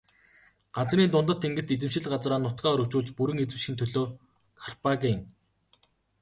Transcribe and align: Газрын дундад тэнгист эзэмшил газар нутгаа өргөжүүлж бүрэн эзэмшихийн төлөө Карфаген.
Газрын 0.75 1.09
дундад 1.11 1.39
тэнгист 1.43 1.69
эзэмшил 1.75 2.05
газар 2.11 2.31
нутгаа 2.43 2.71
өргөжүүлж 2.75 3.09
бүрэн 3.17 3.37
эзэмшихийн 3.43 3.79
төлөө 3.79 4.05
Карфаген. 4.61 5.19